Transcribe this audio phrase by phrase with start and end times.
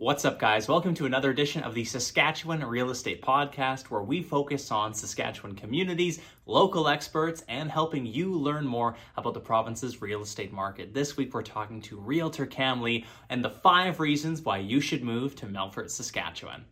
[0.00, 0.66] What's up, guys?
[0.66, 5.54] Welcome to another edition of the Saskatchewan Real Estate Podcast, where we focus on Saskatchewan
[5.54, 10.94] communities, local experts, and helping you learn more about the province's real estate market.
[10.94, 15.04] This week, we're talking to Realtor Cam Lee and the five reasons why you should
[15.04, 16.64] move to Melfort, Saskatchewan.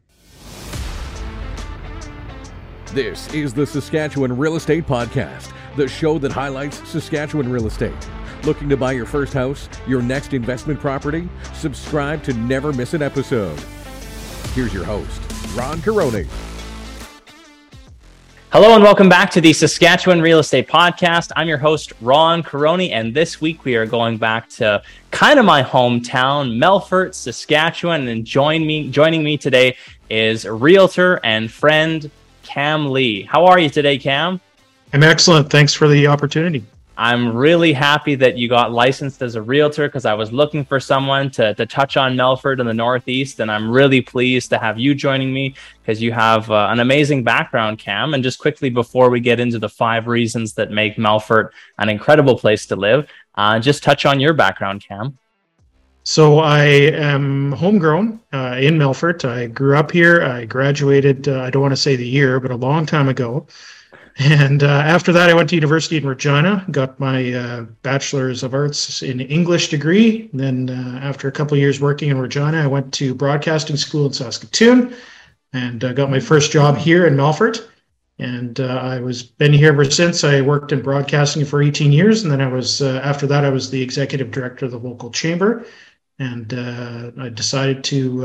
[2.95, 8.08] This is the Saskatchewan Real Estate Podcast, the show that highlights Saskatchewan real estate.
[8.45, 11.29] Looking to buy your first house, your next investment property?
[11.55, 13.59] Subscribe to never miss an episode.
[14.55, 15.20] Here's your host,
[15.56, 16.27] Ron Caroni.
[18.51, 21.33] Hello and welcome back to the Saskatchewan Real Estate Podcast.
[21.37, 25.45] I'm your host, Ron Caroni, and this week we are going back to kind of
[25.45, 28.09] my hometown, Melfort, Saskatchewan.
[28.09, 29.77] And join me, joining me today
[30.09, 32.11] is realtor and friend
[32.42, 33.25] Cam Lee.
[33.25, 34.41] How are you today, Cam?
[34.95, 35.50] I'm excellent.
[35.50, 36.64] Thanks for the opportunity.
[36.98, 40.80] I'm really happy that you got licensed as a realtor because I was looking for
[40.80, 43.39] someone to, to touch on Melfort in the Northeast.
[43.39, 47.22] And I'm really pleased to have you joining me because you have uh, an amazing
[47.22, 48.14] background, Cam.
[48.14, 52.37] And just quickly before we get into the five reasons that make Melfort an incredible
[52.37, 55.17] place to live, uh, just touch on your background, Cam.
[56.03, 59.25] So I am homegrown uh, in Melfort.
[59.25, 60.22] I grew up here.
[60.22, 63.47] I graduated, uh, I don't want to say the year, but a long time ago.
[64.19, 68.52] And uh, after that, I went to university in Regina, got my uh, bachelor's of
[68.52, 70.28] arts in English degree.
[70.33, 74.12] then, uh, after a couple years working in Regina, I went to broadcasting school in
[74.12, 74.92] Saskatoon,
[75.52, 77.69] and uh, got my first job here in Melfort.
[78.19, 80.25] And uh, I was been here ever since.
[80.25, 83.50] I worked in broadcasting for 18 years, and then I was uh, after that I
[83.50, 85.64] was the executive director of the local chamber,
[86.19, 88.25] and I decided to,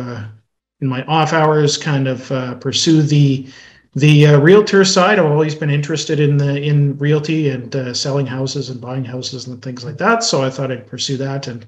[0.81, 3.47] in my off hours, kind of pursue the
[3.95, 8.25] the uh, realtor side, I've always been interested in the in realty and uh, selling
[8.25, 10.23] houses and buying houses and things like that.
[10.23, 11.65] So I thought I'd pursue that, and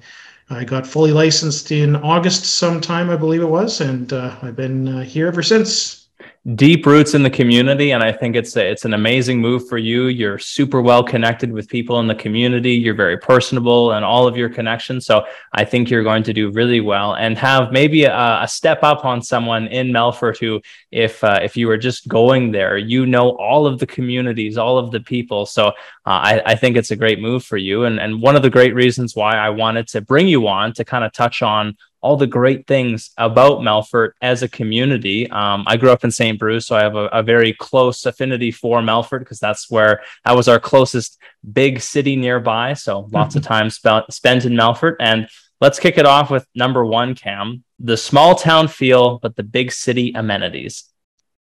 [0.49, 4.87] I got fully licensed in August sometime, I believe it was, and uh, I've been
[4.87, 6.04] uh, here ever since
[6.53, 9.79] deep roots in the community and i think it's a, it's an amazing move for
[9.79, 10.07] you.
[10.07, 12.73] You're super well connected with people in the community.
[12.73, 16.51] You're very personable and all of your connections so i think you're going to do
[16.51, 20.61] really well and have maybe a, a step up on someone in melfort who
[20.91, 24.77] if uh, if you were just going there you know all of the communities all
[24.77, 25.47] of the people.
[25.47, 25.71] So uh,
[26.05, 28.75] I, I think it's a great move for you and and one of the great
[28.75, 32.27] reasons why i wanted to bring you on to kind of touch on all the
[32.27, 35.27] great things about Melfort as a community.
[35.31, 36.37] Um, I grew up in St.
[36.37, 40.35] Brieux, so I have a, a very close affinity for Melfort because that's where that
[40.35, 41.17] was our closest
[41.51, 42.73] big city nearby.
[42.73, 43.39] So lots mm-hmm.
[43.39, 44.97] of time spent spent in Melfort.
[44.99, 45.27] And
[45.59, 49.71] let's kick it off with number one, Cam, the small town feel, but the big
[49.71, 50.83] city amenities.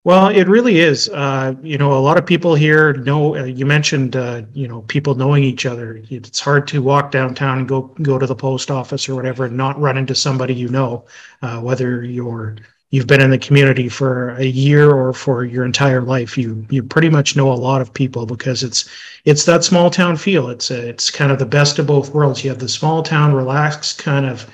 [0.02, 1.10] Well, it really is.
[1.10, 3.36] Uh, you know, a lot of people here know.
[3.36, 6.02] Uh, you mentioned, uh, you know, people knowing each other.
[6.08, 9.56] It's hard to walk downtown and go go to the post office or whatever and
[9.58, 11.04] not run into somebody you know,
[11.42, 12.56] uh, whether you're
[12.90, 16.38] you've been in the community for a year or for your entire life.
[16.38, 18.88] You you pretty much know a lot of people because it's
[19.26, 20.48] it's that small town feel.
[20.48, 22.42] It's a, it's kind of the best of both worlds.
[22.42, 24.50] You have the small town, relaxed kind of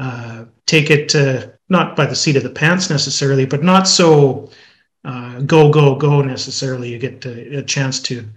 [0.00, 1.14] uh, take it
[1.68, 4.50] not by the seat of the pants necessarily, but not so
[5.08, 6.90] uh, go go go necessarily.
[6.90, 8.28] You get to, a chance to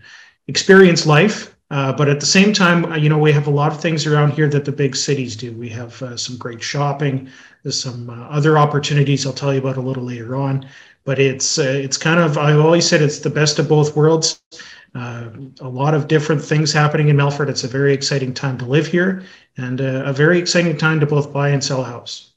[0.48, 3.74] experience life, uh, but at the same time, uh, you know, we have a lot
[3.74, 5.52] of things around here that the big cities do.
[5.52, 7.30] We have uh, some great shopping.
[7.64, 10.66] There's some uh, other opportunities I'll tell you about a little later on.
[11.04, 14.42] But it's uh, it's kind of I always said it's the best of both worlds.
[14.96, 15.30] a
[15.62, 17.50] lot of different things happening in Melfort.
[17.50, 19.24] It's a very exciting time to live here,
[19.58, 22.31] and a very exciting time to both buy and sell a house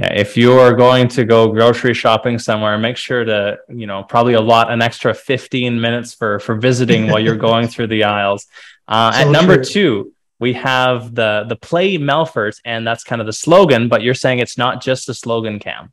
[0.00, 4.02] yeah, if you are going to go grocery shopping somewhere, make sure to, you know,
[4.02, 8.46] probably allot an extra 15 minutes for for visiting while you're going through the aisles.
[8.88, 9.64] Uh, so at number true.
[9.64, 13.90] two, we have the the play Melfort, and that's kind of the slogan.
[13.90, 15.92] But you're saying it's not just a slogan, Cam.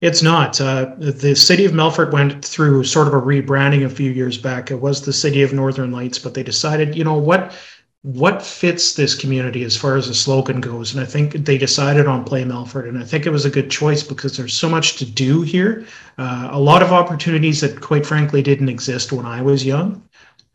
[0.00, 0.60] It's not.
[0.60, 4.70] Uh, the city of Melfort went through sort of a rebranding a few years back.
[4.70, 7.52] It was the city of Northern Lights, but they decided, you know what,
[8.02, 10.94] what fits this community as far as the slogan goes.
[10.94, 12.88] And I think they decided on Play Melfort.
[12.88, 15.86] And I think it was a good choice because there's so much to do here.
[16.16, 20.02] Uh, a lot of opportunities that, quite frankly, didn't exist when I was young.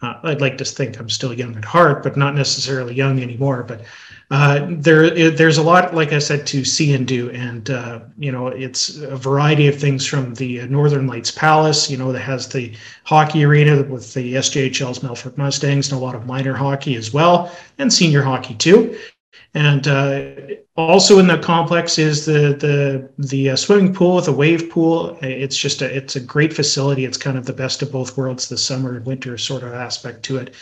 [0.02, 3.62] Uh, I'd like to think I'm still young at heart, but not necessarily young anymore.
[3.62, 3.82] But
[4.32, 8.32] uh, there there's a lot, like I said, to see and do, and uh, you
[8.32, 12.50] know it's a variety of things from the Northern Lights Palace, you know, that has
[12.50, 12.74] the
[13.04, 17.52] hockey arena with the SJHL's Melfort Mustangs and a lot of minor hockey as well,
[17.78, 18.98] and senior hockey too.
[19.54, 20.32] And uh,
[20.76, 25.18] also in the complex is the the the uh, swimming pool with a wave pool.
[25.22, 27.06] It's just a it's a great facility.
[27.06, 30.24] It's kind of the best of both worlds, the summer and winter sort of aspect
[30.24, 30.56] to it.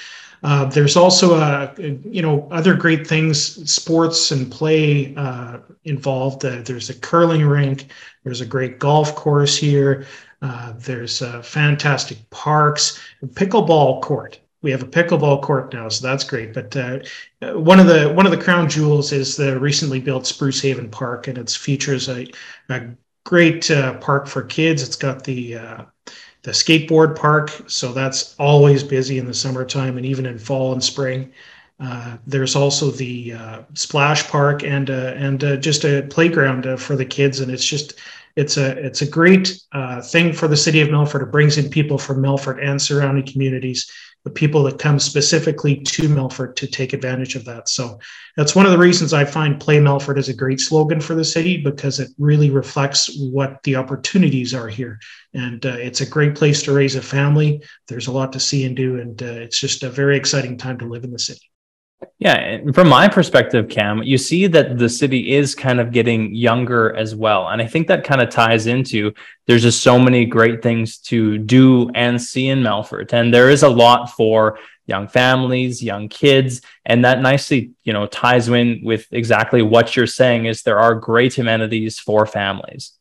[0.44, 6.44] Uh, there's also a, you know other great things, sports and play uh, involved.
[6.44, 7.92] Uh, there's a curling rink.
[8.24, 10.06] There's a great golf course here.
[10.42, 14.40] Uh, there's uh, fantastic parks, pickleball court.
[14.62, 16.54] We have a pickleball court now, so that's great.
[16.54, 17.00] But uh,
[17.54, 21.28] one of the one of the crown jewels is the recently built Spruce Haven Park,
[21.30, 22.28] and it features a,
[22.70, 22.90] a
[23.24, 23.70] great
[24.02, 24.84] park for kids.
[24.84, 25.58] It's got the
[26.44, 27.52] the skateboard park.
[27.68, 31.32] So that's always busy in the summertime and even in fall and spring.
[31.80, 36.78] Uh, there's also the uh, splash park and uh, and uh, just a playground uh,
[36.78, 37.96] for the kids, and it's just
[38.36, 41.24] it's a it's a great uh, thing for the city of Melfort.
[41.24, 43.92] It brings in people from Melfort and surrounding communities
[44.24, 47.68] the people that come specifically to Melfort to take advantage of that.
[47.68, 48.00] So
[48.38, 51.26] that's one of the reasons I find Play Melfort is a great slogan for the
[51.26, 55.00] city because it really reflects what the opportunities are here.
[55.34, 57.62] And uh, it's a great place to raise a family.
[57.88, 60.78] There's a lot to see and do, and uh, it's just a very exciting time
[60.80, 61.53] to live in the city.
[62.20, 66.96] Yeah, from my perspective, Cam, you see that the city is kind of getting younger
[66.96, 67.50] as well.
[67.50, 69.14] And I think that kind of ties into
[69.48, 73.14] there's just so many great things to do and see in Melfort.
[73.14, 76.62] And there is a lot for young families, young kids.
[76.86, 80.96] And that nicely, you know, ties in with exactly what you're saying is there are
[80.96, 82.94] great amenities for families.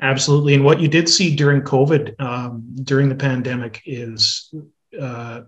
[0.00, 0.54] Absolutely.
[0.54, 4.52] And what you did see during COVID, um, during the pandemic, is
[4.98, 5.42] uh,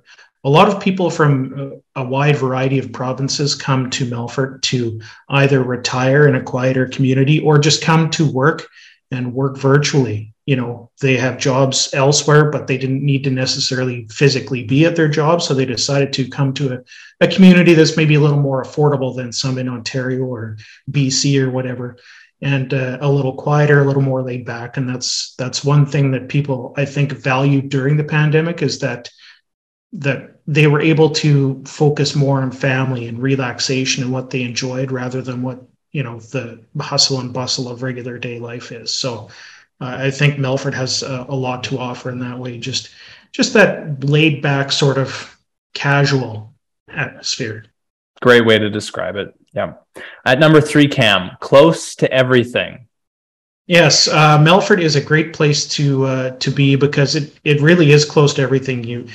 [0.45, 5.63] a lot of people from a wide variety of provinces come to Melfort to either
[5.63, 8.67] retire in a quieter community or just come to work
[9.11, 10.35] and work virtually.
[10.47, 14.97] You know, they have jobs elsewhere, but they didn't need to necessarily physically be at
[14.97, 15.41] their job.
[15.41, 19.15] So they decided to come to a, a community that's maybe a little more affordable
[19.15, 20.57] than some in Ontario or
[20.91, 21.99] BC or whatever
[22.41, 24.77] and uh, a little quieter, a little more laid back.
[24.77, 29.09] And that's that's one thing that people I think valued during the pandemic is that
[29.93, 34.91] that they were able to focus more on family and relaxation and what they enjoyed
[34.91, 35.63] rather than what
[35.93, 38.91] you know the hustle and bustle of regular day life is.
[38.91, 39.29] So
[39.81, 42.59] uh, i think melfort has a, a, lot to offer in that way.
[42.59, 42.91] Just
[43.33, 45.39] just that laid back sort of
[45.75, 46.55] casual
[46.89, 47.65] atmosphere.
[48.21, 49.35] Great way to describe it.
[49.53, 49.75] Yeah.
[50.25, 52.89] At number three cam close to everything.
[53.67, 57.93] Yes, uh, Melfort is a great place to uh, to be because it, it really
[57.93, 58.83] is close to everything.
[58.83, 59.07] You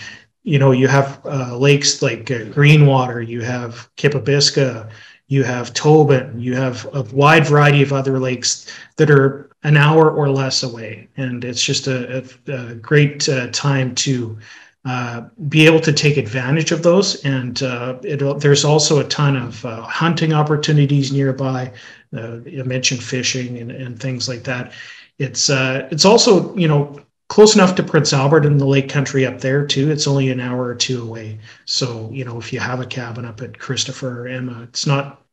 [0.48, 4.90] you know, you have uh, lakes like uh, Greenwater, you have Kipabiskau,
[5.28, 10.10] you have Tobin, you have a wide variety of other lakes that are an hour
[10.10, 11.10] or less away.
[11.18, 14.38] And it's just a, a, a great uh, time to
[14.86, 17.22] uh, be able to take advantage of those.
[17.26, 21.74] And uh, there's also a ton of uh, hunting opportunities nearby.
[22.14, 24.72] You mentioned fishing and, and things like that.
[25.20, 29.40] It's it's also you know close enough to Prince Albert and the lake country up
[29.40, 29.92] there too.
[29.92, 31.40] It's only an hour or two away.
[31.66, 35.24] So, you know, if you have a cabin up at Christopher or Emma, it's not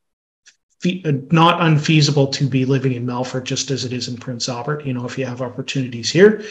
[1.31, 4.85] not unfeasible to be living in Melfort just as it is in Prince Albert.
[4.85, 6.45] You know, if you have opportunities here,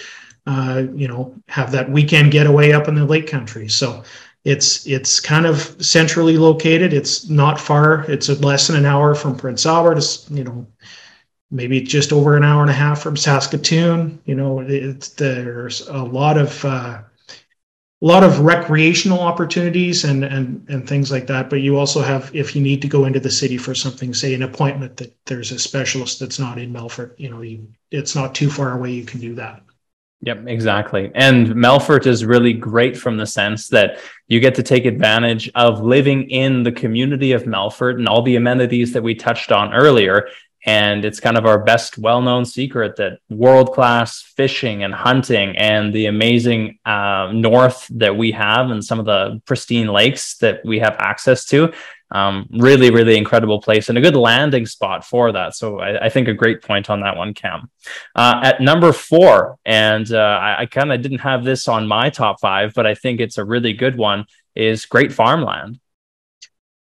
[0.47, 3.69] uh, you know, have that weekend getaway up in the lake country.
[3.69, 4.03] So
[4.43, 6.93] it's it's kind of centrally located.
[6.93, 8.09] It's not far.
[8.09, 9.97] It's less than an hour from Prince Albert.
[9.97, 10.67] It's you know
[11.53, 14.19] maybe just over an hour and a half from Saskatoon.
[14.25, 17.01] You know, it's, there's a lot of uh,
[18.01, 21.49] a lot of recreational opportunities and and and things like that.
[21.49, 24.33] But you also have, if you need to go into the city for something, say
[24.33, 27.13] an appointment that there's a specialist that's not in Melfort.
[27.17, 28.91] You know, you, it's not too far away.
[28.91, 29.61] You can do that.
[30.25, 31.11] Yep, exactly.
[31.15, 33.99] And Melfort is really great from the sense that
[34.29, 38.37] you get to take advantage of living in the community of Melfort and all the
[38.37, 40.29] amenities that we touched on earlier
[40.65, 46.05] and it's kind of our best well-known secret that world-class fishing and hunting and the
[46.05, 50.95] amazing uh, north that we have and some of the pristine lakes that we have
[50.99, 51.71] access to
[52.11, 55.55] um, really really incredible place and a good landing spot for that.
[55.55, 57.69] So i, I think a great point on that one cam.
[58.15, 62.09] Uh, at number four and uh, i, I kind of didn't have this on my
[62.09, 65.79] top five but i think it's a really good one is great farmland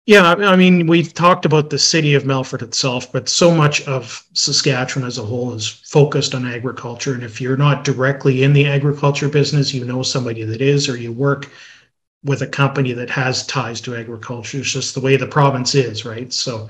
[0.05, 4.25] yeah, I mean, we've talked about the city of Melfort itself, but so much of
[4.33, 7.13] Saskatchewan as a whole is focused on agriculture.
[7.13, 10.97] And if you're not directly in the agriculture business, you know somebody that is, or
[10.97, 11.49] you work
[12.23, 14.59] with a company that has ties to agriculture.
[14.59, 16.33] It's just the way the province is, right?
[16.33, 16.69] So,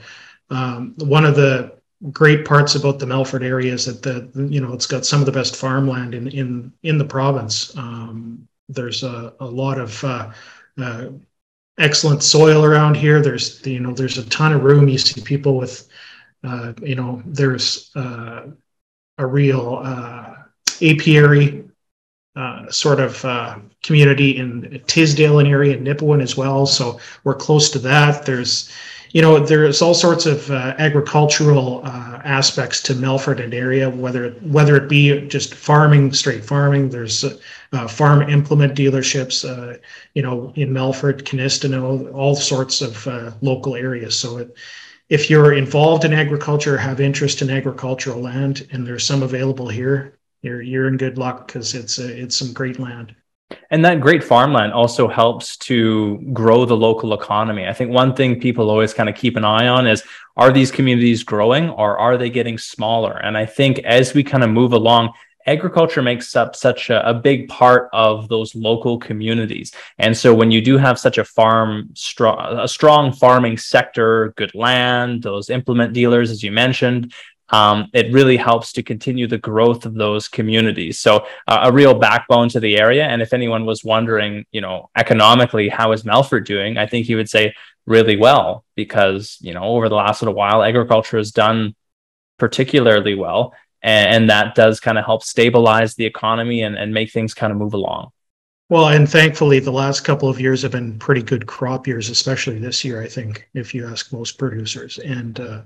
[0.50, 1.74] um, one of the
[2.12, 5.26] great parts about the Melfort area is that the you know it's got some of
[5.26, 7.76] the best farmland in in in the province.
[7.78, 10.32] Um, there's a, a lot of uh,
[10.78, 11.08] uh,
[11.78, 13.22] excellent soil around here.
[13.22, 14.88] There's you know there's a ton of room.
[14.88, 15.88] You see people with
[16.44, 18.48] uh, you know there's uh,
[19.18, 20.36] a real uh,
[20.82, 21.64] apiary
[22.36, 26.66] uh, sort of uh, community in Tisdale and area, Nipawin as well.
[26.66, 28.26] So we're close to that.
[28.26, 28.72] There's,
[29.14, 34.32] you know, there's all sorts of uh, agricultural uh, aspects to Melfort and area, whether
[34.42, 36.90] whether it be just farming, straight farming.
[36.90, 39.78] There's uh, farm implement dealerships, uh,
[40.14, 43.06] you know, in Melfort, Kinistino, all sorts of
[43.42, 44.18] local areas.
[44.18, 44.56] So it,
[45.10, 50.18] if you're involved in agriculture, have interest in agricultural land, and there's some available here,
[50.42, 53.16] you're you're in good luck because it's a, it's some great land.
[53.70, 57.68] And that great farmland also helps to grow the local economy.
[57.68, 60.04] I think one thing people always kind of keep an eye on is
[60.38, 63.18] are these communities growing or are they getting smaller?
[63.18, 65.14] And I think as we kind of move along,
[65.46, 69.74] agriculture makes up such a, a, big part of those local communities.
[69.98, 74.54] And so when you do have such a farm, strong, a strong farming sector, good
[74.54, 77.14] land, those implement dealers, as you mentioned,
[77.52, 81.00] um, it really helps to continue the growth of those communities.
[81.00, 83.06] So uh, a real backbone to the area.
[83.06, 86.78] And if anyone was wondering, you know, economically, how is Melfort doing?
[86.78, 87.54] I think he would say
[87.86, 91.76] really well because, you know, over the last little while, agriculture has done
[92.40, 93.54] particularly well.
[93.84, 97.52] And, and that does kind of help stabilize the economy and, and make things kind
[97.52, 98.12] of move along.
[98.70, 102.58] Well, and thankfully, the last couple of years have been pretty good crop years, especially
[102.58, 104.98] this year, I think, if you ask most producers.
[105.00, 105.64] And uh,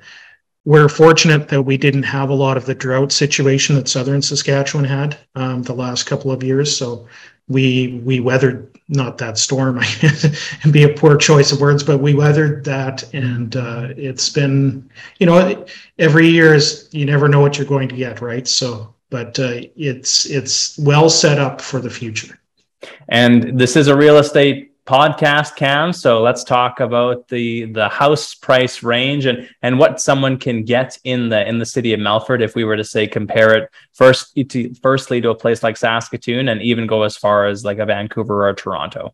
[0.65, 4.85] we're fortunate that we didn't have a lot of the drought situation that southern Saskatchewan
[4.85, 6.75] had um, the last couple of years.
[6.75, 7.07] So
[7.47, 9.79] we we weathered not that storm
[10.63, 14.89] and be a poor choice of words, but we weathered that, and uh, it's been
[15.19, 15.65] you know
[15.99, 18.47] every year is you never know what you're going to get, right?
[18.47, 22.39] So, but uh, it's it's well set up for the future.
[23.09, 28.35] And this is a real estate podcast cam so let's talk about the the house
[28.35, 32.41] price range and and what someone can get in the in the city of melfort
[32.41, 36.49] if we were to say compare it first to firstly to a place like saskatoon
[36.49, 39.13] and even go as far as like a vancouver or toronto.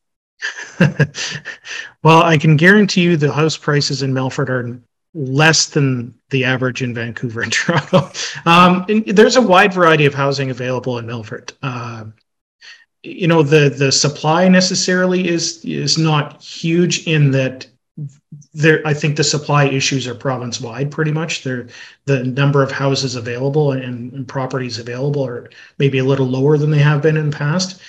[2.03, 4.81] Well i can guarantee you the house prices in melfort are
[5.13, 8.09] less than the average in vancouver and toronto.
[8.45, 12.05] Um, and there's a wide variety of housing available in melfort uh,
[13.03, 17.65] you know the the supply necessarily is is not huge in that
[18.53, 21.43] there i think the supply issues are province wide pretty much.
[21.43, 21.67] There
[22.05, 26.72] the number of houses available and, and, properties available are maybe a little lower than
[26.72, 27.81] they have been in the past.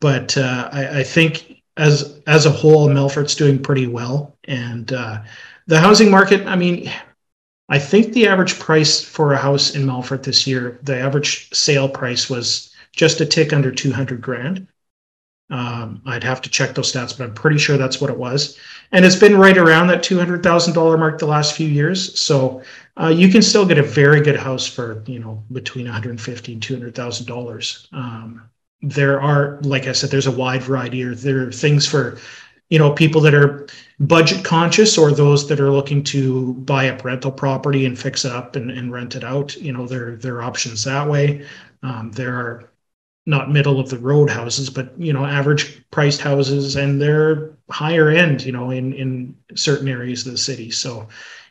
[0.00, 4.34] But uh, I, I, think as as a whole melfort's doing pretty well.
[4.44, 5.22] And uh,
[5.70, 6.90] the housing market i mean
[7.68, 11.88] i think the average price for a house in melfort this year the average sale
[11.88, 14.66] price was just a tick under 200 grand.
[15.50, 18.56] Um, I'd have to check those stats, but I'm pretty sure that's what it was.
[18.92, 22.18] And it's been right around that $200,000 mark the last few years.
[22.18, 22.62] So
[23.00, 26.62] uh, you can still get a very good house for, you know, between 150 and
[26.62, 27.92] $200,000.
[27.92, 28.48] Um,
[28.82, 31.02] there are, like I said, there's a wide variety.
[31.02, 32.18] There are things for,
[32.68, 33.66] you know, people that are
[33.98, 38.32] budget conscious or those that are looking to buy a rental property and fix it
[38.32, 39.56] up and, and rent it out.
[39.56, 41.44] You know, there, there are options that way.
[41.82, 42.69] Um, there are
[43.30, 48.10] not middle of the road houses, but you know, average priced houses, and they're higher
[48.10, 50.70] end, you know, in in certain areas of the city.
[50.70, 51.08] So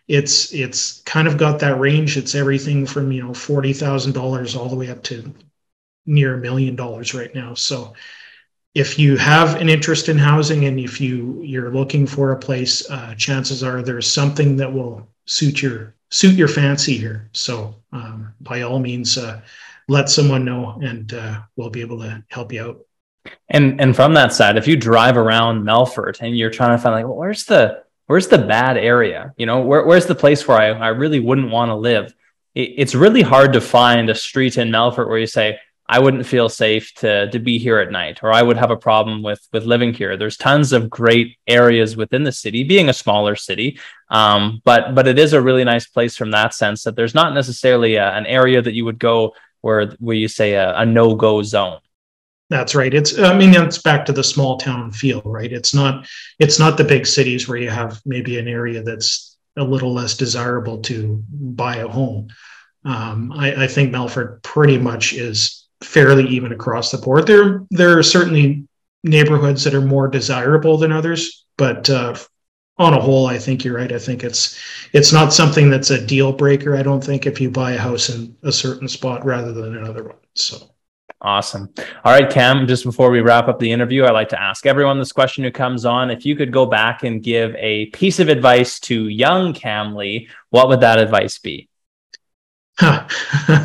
[0.07, 2.17] it's it's kind of got that range.
[2.17, 5.33] It's everything from you know forty thousand dollars all the way up to
[6.05, 7.53] near a million dollars right now.
[7.53, 7.93] So
[8.75, 12.89] if you have an interest in housing and if you you're looking for a place,
[12.91, 17.29] uh, chances are there's something that will suit your suit your fancy here.
[17.33, 19.17] So um, by all means.
[19.17, 19.41] Uh,
[19.89, 22.79] let someone know and uh, we'll be able to help you out.
[23.49, 26.95] And and from that side, if you drive around Melfort and you're trying to find
[26.95, 29.33] like, well, where's the where's the bad area?
[29.37, 32.13] You know, where, where's the place where I, I really wouldn't want to live?
[32.55, 35.59] It, it's really hard to find a street in Melfort where you say,
[35.91, 38.77] I wouldn't feel safe to to be here at night, or I would have a
[38.77, 40.15] problem with with living here.
[40.15, 43.79] There's tons of great areas within the city, being a smaller city,
[44.09, 47.33] um, but but it is a really nice place from that sense that there's not
[47.33, 51.15] necessarily a, an area that you would go where where you say a, a no
[51.15, 51.79] go zone.
[52.49, 52.93] That's right.
[52.93, 55.51] It's I mean it's back to the small town feel, right?
[55.51, 56.07] It's not
[56.39, 60.17] it's not the big cities where you have maybe an area that's a little less
[60.17, 62.29] desirable to buy a home.
[62.85, 67.27] Um, I, I think Melfort pretty much is fairly even across the board.
[67.27, 68.67] There there are certainly
[69.03, 72.15] neighborhoods that are more desirable than others, but uh,
[72.79, 73.91] on a whole, I think you're right.
[73.91, 74.57] I think it's
[74.93, 76.75] it's not something that's a deal breaker.
[76.75, 80.03] I don't think if you buy a house in a certain spot rather than another
[80.03, 80.15] one.
[80.33, 80.71] So
[81.21, 81.71] awesome.
[82.05, 82.65] All right, Cam.
[82.65, 85.51] Just before we wrap up the interview, I like to ask everyone this question who
[85.51, 89.53] comes on: If you could go back and give a piece of advice to young
[89.53, 91.67] Cam Lee, what would that advice be?
[92.79, 93.05] Huh.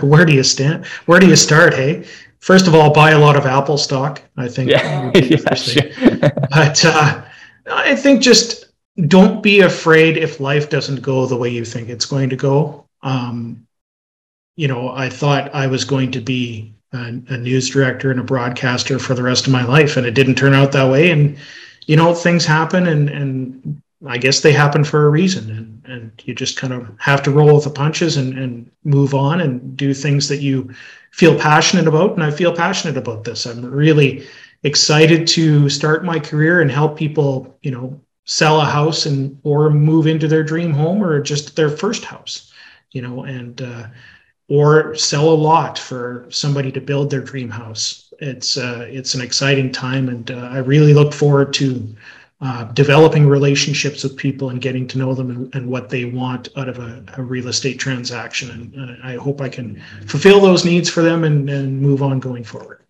[0.02, 0.86] Where do you stand?
[1.06, 1.72] Where do you start?
[1.72, 2.04] Hey,
[2.40, 4.20] first of all, buy a lot of Apple stock.
[4.36, 4.70] I think.
[4.74, 5.12] Yeah.
[5.14, 5.82] yeah sure.
[6.50, 7.22] but uh,
[7.70, 8.63] I think just
[9.00, 12.86] don't be afraid if life doesn't go the way you think it's going to go.
[13.02, 13.66] Um,
[14.56, 18.24] you know, I thought I was going to be a, a, news director and a
[18.24, 21.10] broadcaster for the rest of my life, and it didn't turn out that way.
[21.10, 21.36] And
[21.86, 26.22] you know, things happen, and and I guess they happen for a reason, and and
[26.24, 29.76] you just kind of have to roll with the punches and and move on and
[29.76, 30.72] do things that you
[31.10, 32.12] feel passionate about.
[32.12, 33.44] And I feel passionate about this.
[33.44, 34.24] I'm really
[34.62, 39.70] excited to start my career and help people, you know, sell a house and or
[39.70, 42.52] move into their dream home or just their first house,
[42.92, 43.86] you know, and uh,
[44.48, 48.12] or sell a lot for somebody to build their dream house.
[48.20, 51.94] It's uh, it's an exciting time, and uh, I really look forward to
[52.40, 56.48] uh, developing relationships with people and getting to know them and, and what they want
[56.56, 58.50] out of a, a real estate transaction.
[58.50, 62.20] And uh, I hope I can fulfill those needs for them and, and move on
[62.20, 62.83] going forward.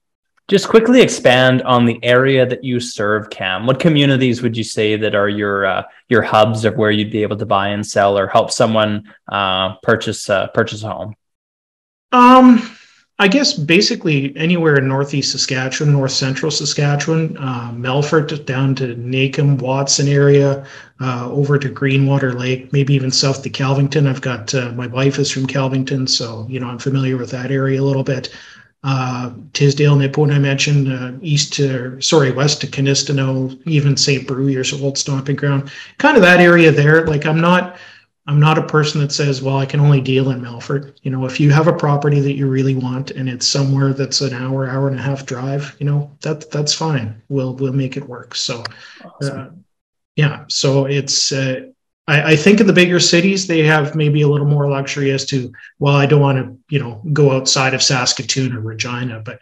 [0.49, 3.67] Just quickly expand on the area that you serve, Cam.
[3.67, 7.23] What communities would you say that are your uh, your hubs of where you'd be
[7.23, 11.15] able to buy and sell or help someone uh, purchase uh, purchase a home?
[12.13, 12.77] Um,
[13.19, 19.63] I guess basically anywhere in northeast Saskatchewan, north central Saskatchewan, uh, Melfort down to Naicam,
[19.63, 20.67] Watson area,
[21.01, 24.09] uh, over to Greenwater Lake, maybe even south to Kelvington.
[24.09, 27.53] I've got uh, my wife is from Kelvington, so you know I'm familiar with that
[27.53, 28.35] area a little bit.
[28.87, 34.27] Uh, Tisdale, Nipawin, I mentioned, uh, east to sorry, west to Kinistino, even St.
[34.27, 37.07] Brieux, old stomping ground, kind of that area there.
[37.07, 37.79] Like I'm not
[38.27, 40.97] I'm not a person that says, well, I can only deal in Melfort.
[41.03, 44.23] You know, if you have a property that you really want and it's somewhere that's
[44.23, 47.21] an hour, hour and a half drive, you know, that that's fine.
[47.29, 48.35] We'll we'll make it work.
[48.35, 48.65] So,
[49.05, 49.39] awesome.
[49.39, 49.49] uh,
[50.17, 50.45] yeah.
[50.49, 51.71] So it's uh,
[52.07, 55.25] I, I, think in the bigger cities they have maybe a little more luxury as
[55.27, 59.41] to well, I don't want to you know go outside of Saskatoon or Regina, but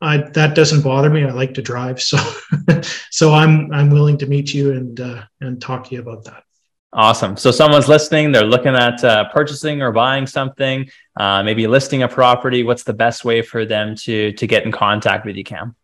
[0.00, 1.24] I, that doesn't bother me.
[1.24, 2.18] I like to drive, so
[3.10, 6.44] so I'm I'm willing to meet you and uh, and talk to you about that.
[6.92, 7.36] Awesome.
[7.36, 10.88] So someone's listening, they're looking at uh, purchasing or buying something,
[11.20, 12.64] uh, maybe listing a property.
[12.64, 15.74] What's the best way for them to to get in contact with you, Cam?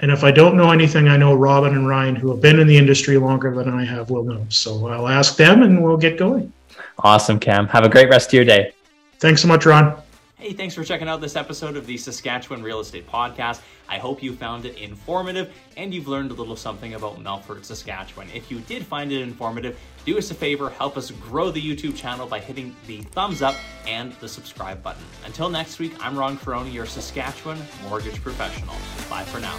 [0.00, 2.66] And if I don't know anything, I know Robin and Ryan, who have been in
[2.66, 4.46] the industry longer than I have, will know.
[4.48, 6.52] So I'll ask them and we'll get going.
[6.98, 7.68] Awesome, Cam.
[7.68, 8.72] Have a great rest of your day.
[9.18, 10.02] Thanks so much, Ron.
[10.38, 13.62] Hey, thanks for checking out this episode of the Saskatchewan Real Estate Podcast.
[13.88, 18.28] I hope you found it informative and you've learned a little something about Melfort, Saskatchewan.
[18.34, 21.96] If you did find it informative, do us a favor, help us grow the YouTube
[21.96, 25.04] channel by hitting the thumbs up and the subscribe button.
[25.24, 28.74] Until next week, I'm Ron Caroni, your Saskatchewan mortgage professional.
[29.08, 29.58] Bye for now.